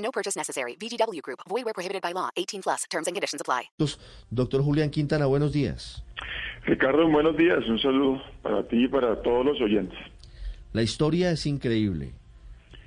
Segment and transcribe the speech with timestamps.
[0.00, 0.76] No purchase necessary.
[0.76, 1.40] VGW Group.
[1.48, 2.30] Void where prohibited by law.
[2.36, 2.84] 18 plus.
[2.90, 3.70] Terms and conditions apply.
[4.30, 6.02] Doctor Julián Quintana, buenos días.
[6.66, 7.66] Ricardo, buenos días.
[7.68, 9.98] Un saludo para ti y para todos los oyentes.
[10.72, 12.12] La historia es increíble.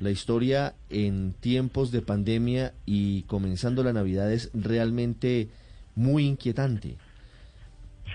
[0.00, 5.48] La historia en tiempos de pandemia y comenzando la Navidad es realmente
[5.94, 6.96] muy inquietante.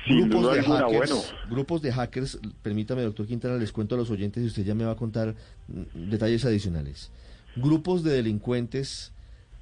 [0.07, 1.49] Sin grupos duda de alguna, hackers, bueno.
[1.49, 4.83] grupos de hackers, permítame, doctor Quintana, les cuento a los oyentes y usted ya me
[4.83, 5.35] va a contar
[5.67, 7.11] mm, detalles adicionales.
[7.55, 9.13] Grupos de delincuentes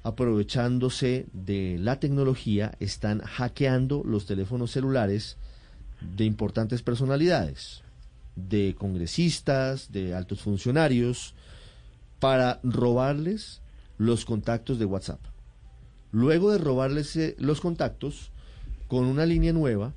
[0.02, 5.36] aprovechándose de la tecnología están hackeando los teléfonos celulares
[6.00, 7.82] de importantes personalidades,
[8.34, 11.34] de congresistas, de altos funcionarios,
[12.18, 13.62] para robarles
[13.96, 15.20] los contactos de WhatsApp.
[16.10, 18.32] Luego de robarles eh, los contactos,
[18.88, 19.94] con una línea nueva,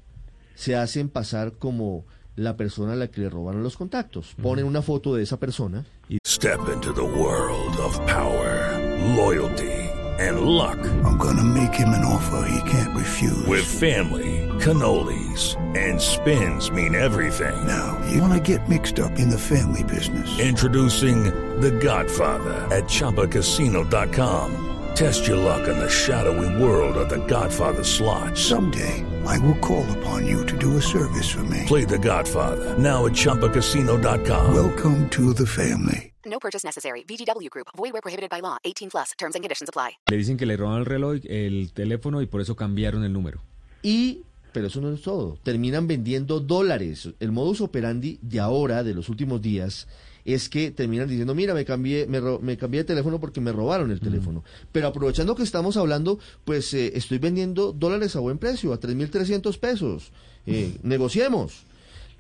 [0.56, 2.06] se hacen pasar como
[2.38, 4.36] la persona a la que le robaron los contactos.
[4.42, 5.86] Ponen una foto de esa persona
[6.26, 8.78] Step into the world of power,
[9.16, 9.74] loyalty,
[10.20, 10.78] and luck.
[11.04, 13.46] I'm gonna make him an offer he can't refuse.
[13.46, 17.54] With family, cannolis, and spins mean everything.
[17.66, 20.40] Now, you wanna get mixed up in the family business.
[20.40, 21.26] Introducing
[21.60, 24.64] The Godfather at ChumbaCasino.com.
[24.96, 28.38] Test your luck in the shadowy world of The Godfather slot.
[28.38, 31.64] Someday, I will call upon you to do a service for me.
[31.68, 34.54] Play The Godfather now at ChumbaCasino.com.
[34.54, 36.14] Welcome to the family.
[36.26, 37.04] No purchase necessary.
[37.04, 37.68] VGW Group.
[37.78, 38.58] Void where prohibited by law.
[38.64, 39.12] 18 plus.
[39.18, 39.98] Terms and conditions apply.
[40.10, 43.42] Le dicen que le roban el reloj, el teléfono y por eso cambiaron el número.
[43.84, 47.10] y, pero eso no es todo, terminan vendiendo dólares.
[47.20, 49.88] El modus operandi de ahora, de los últimos días,
[50.28, 53.92] es que terminan diciendo, mira, me cambié, me, me cambié de teléfono porque me robaron
[53.92, 54.44] el teléfono.
[54.74, 59.58] Pero aprovechando que estamos hablando, pues eh, estoy vendiendo dólares a buen precio, a 3.300
[59.58, 60.12] pesos.
[60.46, 61.64] Eh, negociemos.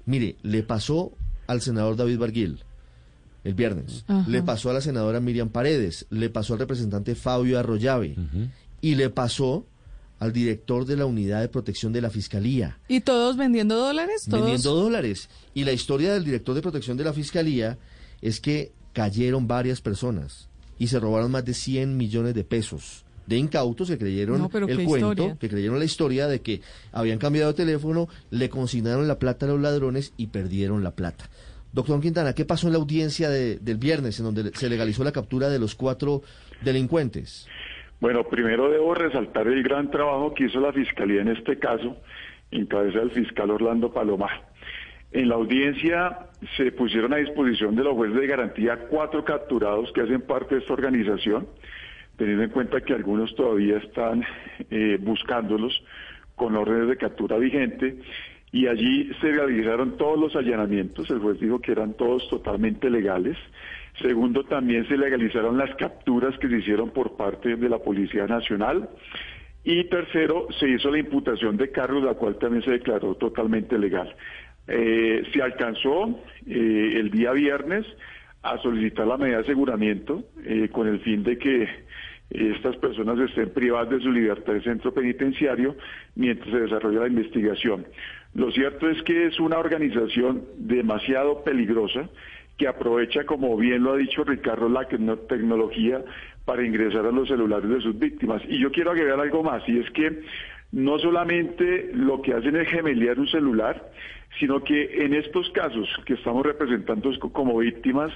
[0.06, 1.12] Mire, le pasó
[1.48, 2.60] al senador David Barguil
[3.44, 8.16] el viernes, le pasó a la senadora Miriam Paredes, le pasó al representante Fabio Arroyave
[8.82, 9.66] y le pasó
[10.20, 14.26] al director de la Unidad de Protección de la Fiscalía, ¿Y todos vendiendo dólares?
[14.30, 14.42] ¿Todos?
[14.42, 15.30] vendiendo dólares.
[15.54, 17.78] Y la historia del director de Protección de la Fiscalía
[18.22, 23.36] es que cayeron varias personas y se robaron más de 100 millones de pesos de
[23.38, 25.38] incautos que creyeron No, pero el cuento, historia.
[25.38, 26.62] que creyeron la historia de que
[26.94, 31.30] habían cambiado de teléfono, le consignaron la plata a los ladrones y perdieron la plata.
[31.74, 35.12] Doctor Quintana, ¿qué pasó en la audiencia de- del viernes en donde se legalizó la
[35.12, 36.22] captura de los cuatro
[36.64, 37.48] delincuentes?
[38.00, 41.98] Bueno, primero debo resaltar el gran trabajo que hizo la Fiscalía en este caso,
[42.52, 44.50] en cabeza del fiscal Orlando Palomar.
[45.12, 46.20] En la audiencia
[46.58, 50.62] se pusieron a disposición de los jueces de garantía cuatro capturados que hacen parte de
[50.62, 51.48] esta organización,
[52.18, 54.24] teniendo en cuenta que algunos todavía están
[54.70, 55.82] eh, buscándolos
[56.36, 58.00] con órdenes de captura vigente.
[58.52, 63.38] Y allí se realizaron todos los allanamientos, el juez dijo que eran todos totalmente legales.
[64.02, 68.90] Segundo, también se legalizaron las capturas que se hicieron por parte de la Policía Nacional.
[69.64, 74.16] Y tercero, se hizo la imputación de cargos, la cual también se declaró totalmente legal.
[74.68, 77.86] Eh, se alcanzó eh, el día viernes
[78.44, 81.68] a solicitar la medida de aseguramiento eh, con el fin de que
[82.30, 85.78] estas personas estén privadas de su libertad del centro penitenciario
[86.16, 87.86] mientras se desarrolla la investigación.
[88.34, 92.10] Lo cierto es que es una organización demasiado peligrosa
[92.58, 96.04] que aprovecha, como bien lo ha dicho Ricardo, la tecno- tecnología
[96.44, 98.42] para ingresar a los celulares de sus víctimas.
[98.50, 100.24] Y yo quiero agregar algo más, y es que
[100.72, 103.90] no solamente lo que hacen es gemelear un celular,
[104.40, 108.12] sino que en estos casos que estamos representando co- como víctimas,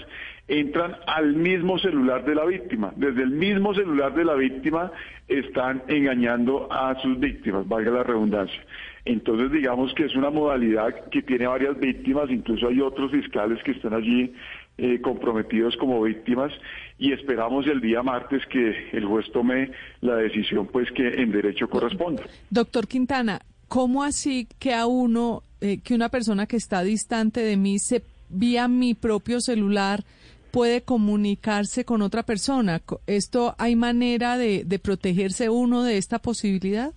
[0.47, 2.91] entran al mismo celular de la víctima.
[2.95, 4.91] Desde el mismo celular de la víctima
[5.27, 8.61] están engañando a sus víctimas, valga la redundancia.
[9.05, 13.71] Entonces digamos que es una modalidad que tiene varias víctimas, incluso hay otros fiscales que
[13.71, 14.33] están allí
[14.77, 16.51] eh, comprometidos como víctimas
[16.99, 19.71] y esperamos el día martes que el juez tome
[20.01, 22.23] la decisión pues que en derecho corresponda.
[22.49, 23.39] Doctor Quintana,
[23.71, 28.03] ¿cómo así que a uno, eh, que una persona que está distante de mí, se
[28.27, 30.03] vía mi propio celular,
[30.51, 32.81] puede comunicarse con otra persona?
[33.07, 36.91] ¿Esto hay manera de, de protegerse uno de esta posibilidad?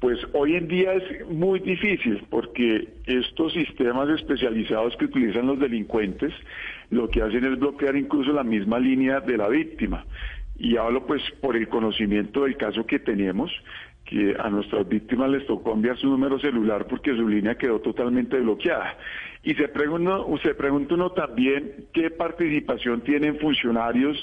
[0.00, 6.32] Pues hoy en día es muy difícil porque estos sistemas especializados que utilizan los delincuentes
[6.88, 10.06] lo que hacen es bloquear incluso la misma línea de la víctima.
[10.58, 13.50] y hablo pues por el conocimiento del caso que tenemos,
[14.10, 18.40] que a nuestras víctimas les tocó enviar su número celular porque su línea quedó totalmente
[18.40, 18.96] bloqueada.
[19.44, 24.18] Y se pregunta, se pregunta uno también qué participación tienen funcionarios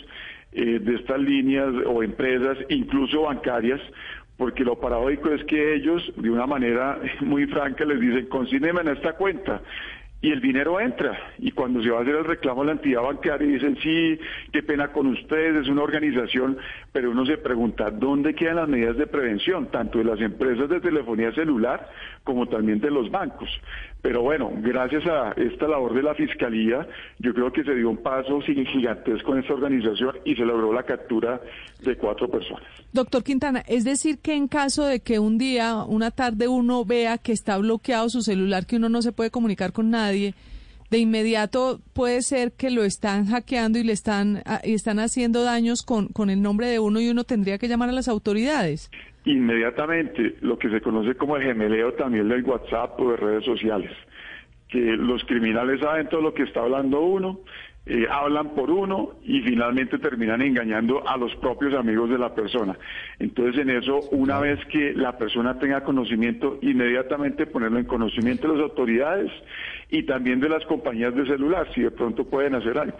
[0.51, 3.79] eh, de estas líneas o empresas, incluso bancarias,
[4.35, 8.89] porque lo paradójico es que ellos, de una manera muy franca, les dicen, consígneme en
[8.89, 9.61] esta cuenta
[10.21, 11.17] y el dinero entra.
[11.37, 14.19] Y cuando se va a hacer el reclamo a la entidad bancaria, dicen, sí,
[14.51, 16.57] qué pena con ustedes, es una organización,
[16.91, 20.81] pero uno se pregunta, ¿dónde quedan las medidas de prevención, tanto de las empresas de
[20.81, 21.89] telefonía celular
[22.23, 23.49] como también de los bancos?
[24.07, 26.87] Pero bueno, gracias a esta labor de la Fiscalía,
[27.19, 30.83] yo creo que se dio un paso gigantesco en esta organización y se logró la
[30.83, 31.41] captura
[31.83, 32.63] de cuatro personas.
[32.93, 37.17] Doctor Quintana, es decir que en caso de que un día, una tarde, uno vea
[37.17, 40.35] que está bloqueado su celular, que uno no se puede comunicar con nadie,
[40.89, 45.83] de inmediato puede ser que lo están hackeando y le están, y están haciendo daños
[45.83, 48.89] con, con el nombre de uno y uno tendría que llamar a las autoridades
[49.27, 53.91] inmediatamente lo que se conoce como el gemeleo también del WhatsApp o de redes sociales,
[54.69, 57.39] que los criminales saben todo lo que está hablando uno,
[57.85, 62.77] eh, hablan por uno y finalmente terminan engañando a los propios amigos de la persona.
[63.19, 68.55] Entonces en eso, una vez que la persona tenga conocimiento, inmediatamente ponerlo en conocimiento de
[68.55, 69.31] las autoridades
[69.89, 72.97] y también de las compañías de celular, si de pronto pueden hacer algo.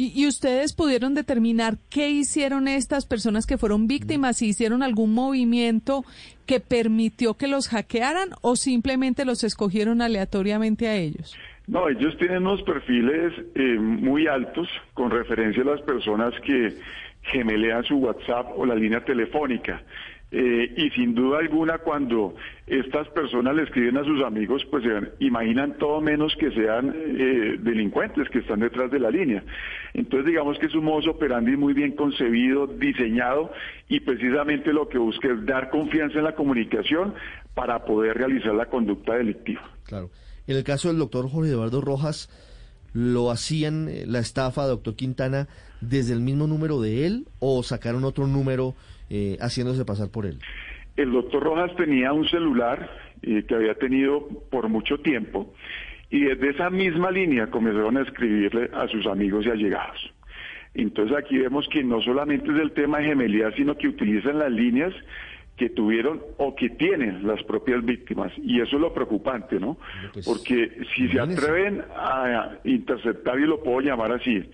[0.00, 4.36] ¿Y, ustedes pudieron determinar qué hicieron estas personas que fueron víctimas?
[4.36, 6.04] ¿Si hicieron algún movimiento
[6.46, 11.36] que permitió que los hackearan o simplemente los escogieron aleatoriamente a ellos?
[11.66, 16.74] No, ellos tienen unos perfiles eh, muy altos con referencia a las personas que
[17.22, 19.82] gemelean su WhatsApp o la línea telefónica.
[20.30, 22.34] Eh, y sin duda alguna cuando
[22.66, 27.56] estas personas le escriben a sus amigos, pues se imaginan todo menos que sean eh,
[27.58, 29.42] delincuentes que están detrás de la línea.
[29.94, 33.50] Entonces digamos que es un modo operandi muy bien concebido, diseñado
[33.88, 37.14] y precisamente lo que busca es dar confianza en la comunicación
[37.54, 39.62] para poder realizar la conducta delictiva.
[39.84, 40.10] Claro.
[40.46, 42.28] En el caso del doctor Jorge Eduardo Rojas,
[42.92, 45.48] ¿lo hacían eh, la estafa, doctor Quintana,
[45.80, 48.74] desde el mismo número de él o sacaron otro número?
[49.10, 50.38] Eh, haciéndose pasar por él?
[50.96, 52.90] El doctor Rojas tenía un celular
[53.22, 55.54] eh, que había tenido por mucho tiempo
[56.10, 60.12] y desde esa misma línea comenzaron a escribirle a sus amigos y allegados.
[60.74, 64.50] Entonces aquí vemos que no solamente es el tema de gemelidad, sino que utilizan las
[64.50, 64.92] líneas
[65.56, 68.32] que tuvieron o que tienen las propias víctimas.
[68.38, 69.76] Y eso es lo preocupante, ¿no?
[70.12, 74.48] Pues, Porque si se atreven a interceptar, y lo puedo llamar así,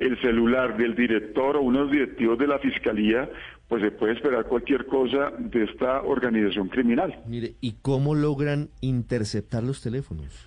[0.00, 3.28] el celular del director o unos directivos de la fiscalía,
[3.68, 7.22] pues se puede esperar cualquier cosa de esta organización criminal.
[7.26, 10.46] Mire, ¿y cómo logran interceptar los teléfonos?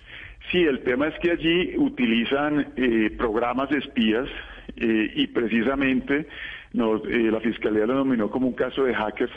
[0.50, 4.28] Sí, el tema es que allí utilizan eh, programas de espías
[4.76, 6.26] eh, y precisamente
[6.72, 9.32] nos, eh, la Fiscalía lo denominó como un caso de hackers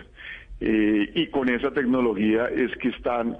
[0.59, 3.37] y con esa tecnología es que están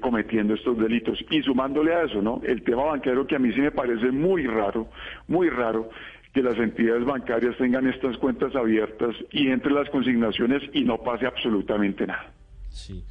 [0.00, 1.18] cometiendo estos delitos.
[1.30, 2.40] Y sumándole a eso, ¿no?
[2.44, 4.88] El tema bancario que a mí sí me parece muy raro,
[5.28, 5.90] muy raro,
[6.32, 11.26] que las entidades bancarias tengan estas cuentas abiertas y entre las consignaciones y no pase
[11.26, 12.32] absolutamente nada.
[12.70, 13.04] Sí.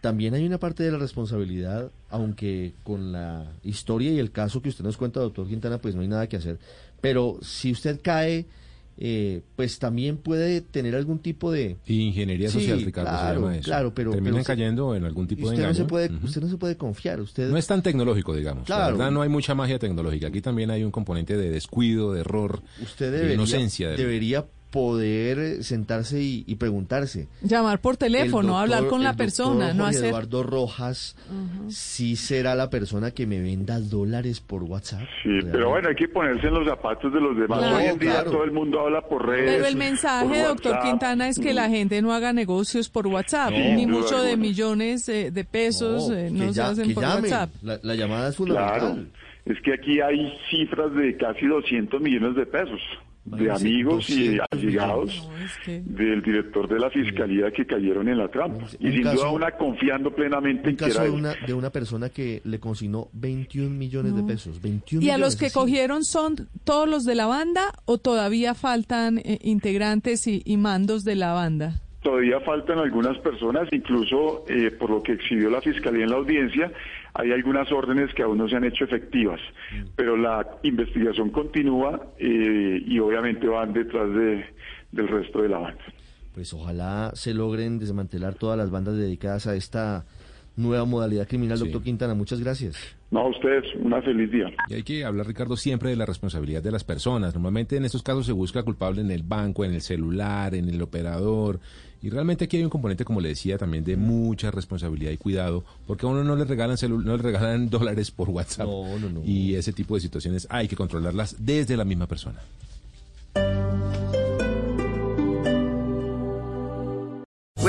[0.00, 4.70] También hay una parte de la responsabilidad, aunque con la historia y el caso que
[4.70, 6.58] usted nos cuenta, doctor Quintana, pues no hay nada que hacer.
[7.00, 8.46] Pero si usted cae
[9.02, 11.78] eh, pues también puede tener algún tipo de...
[11.86, 14.10] ingeniería social, Ricardo, claro, Claro, pero...
[14.12, 15.70] Terminan cayendo en algún tipo de engaño.
[15.70, 17.50] No se puede, Usted no se puede confiar, usted...
[17.50, 18.66] No es tan tecnológico, digamos.
[18.66, 18.84] Claro.
[18.84, 20.26] La verdad no hay mucha magia tecnológica.
[20.26, 23.88] Aquí también hay un componente de descuido, de error, usted de inocencia.
[23.88, 27.28] Debería poder sentarse y, preguntarse.
[27.42, 30.06] Llamar por teléfono, hablar con la persona, no hacer...
[30.10, 31.16] Eduardo Rojas,
[31.68, 35.02] si será la persona que me venda dólares por WhatsApp.
[35.22, 37.62] Sí, pero bueno, hay que ponerse en los zapatos de los demás.
[37.62, 39.56] Hoy en día todo el mundo habla por redes.
[39.56, 43.86] Pero el mensaje, doctor Quintana, es que la gente no haga negocios por WhatsApp, ni
[43.86, 47.50] mucho de millones eh, de pesos, no, eh, se hacen por WhatsApp.
[47.62, 49.08] La, llamada es fundamental.
[49.44, 52.80] Es que aquí hay cifras de casi 200 millones de pesos
[53.36, 55.28] de amigos y allegados
[55.66, 58.64] del director de la fiscalía que cayeron en la trampa.
[58.78, 62.58] y sin duda una confiando plenamente en caso de una, de una persona que le
[62.58, 64.60] consignó 21 millones de pesos.
[64.60, 69.18] 21 ¿Y a los que cogieron son todos los de la banda o todavía faltan
[69.18, 71.80] eh, integrantes y, mandos de la banda?
[72.02, 76.72] Todavía faltan algunas personas, incluso eh, por lo que exhibió la Fiscalía en la audiencia,
[77.14, 79.40] hay algunas órdenes que aún no se han hecho efectivas,
[79.72, 79.88] mm.
[79.96, 84.44] pero la investigación continúa eh, y obviamente van detrás de,
[84.92, 85.84] del resto de la banda.
[86.34, 90.04] Pues ojalá se logren desmantelar todas las bandas dedicadas a esta
[90.60, 91.58] nueva modalidad criminal.
[91.58, 92.76] Doctor Quintana, muchas gracias.
[93.10, 94.46] No, a ustedes, una feliz día.
[94.68, 97.34] Y hay que hablar, Ricardo, siempre de la responsabilidad de las personas.
[97.34, 100.80] Normalmente en estos casos se busca culpable en el banco, en el celular, en el
[100.80, 101.58] operador.
[102.02, 105.64] Y realmente aquí hay un componente, como le decía, también de mucha responsabilidad y cuidado,
[105.86, 108.68] porque a uno no le regalan no le regalan dólares por WhatsApp.
[109.24, 112.40] Y ese tipo de situaciones hay que controlarlas desde la misma persona.